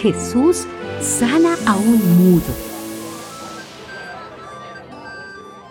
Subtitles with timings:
[0.00, 0.66] Jesús
[1.02, 2.54] sana a un mudo.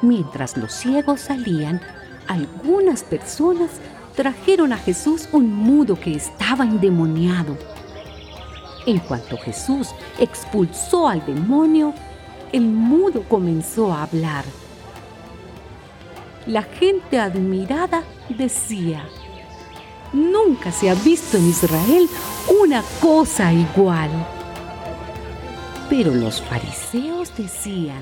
[0.03, 1.81] Mientras los ciegos salían,
[2.27, 3.71] algunas personas
[4.15, 7.57] trajeron a Jesús un mudo que estaba endemoniado.
[8.85, 9.89] En cuanto Jesús
[10.19, 11.93] expulsó al demonio,
[12.51, 14.45] el mudo comenzó a hablar.
[16.49, 19.07] La gente admirada decía,
[20.11, 22.09] nunca se ha visto en Israel
[22.59, 24.09] una cosa igual.
[25.91, 28.01] Pero los fariseos decían,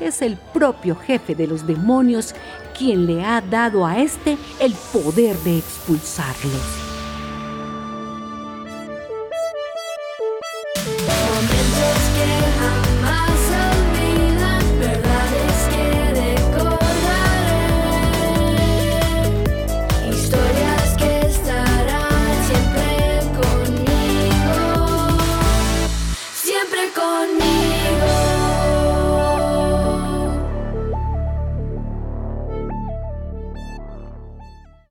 [0.00, 2.34] es el propio jefe de los demonios
[2.76, 6.87] quien le ha dado a éste el poder de expulsarlos.